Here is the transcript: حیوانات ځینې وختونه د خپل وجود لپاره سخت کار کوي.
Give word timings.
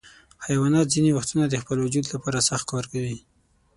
حیوانات 0.45 0.87
ځینې 0.93 1.11
وختونه 1.13 1.45
د 1.47 1.55
خپل 1.61 1.77
وجود 1.85 2.05
لپاره 2.13 2.45
سخت 2.49 2.65
کار 2.71 2.85
کوي. 2.93 3.17